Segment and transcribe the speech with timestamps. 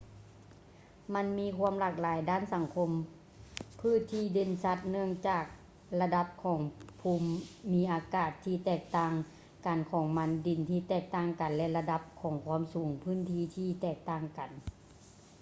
[1.13, 2.89] ມັນມີຄວາມຫຼາກຫຼາຍດ້ານສັງຄົມ
[3.79, 5.43] ພືດທີ່ເດັ່ນຊັດ ເນື່ອງຈາກ
[6.01, 6.59] ລະດັບຂອງ
[7.01, 7.23] ພູມ
[7.71, 9.13] ມິອາກາດທີ່ແຕກຕ່າງ
[9.65, 14.49] ກັນຂອງມັນ ດິນທີ່ແຕກຕ່າງກັນ ແລະ ລະດັບຂອງຄວາມສູງຂອງພື້ນທີ່ທີ່ແຕກຕ່າງກັນ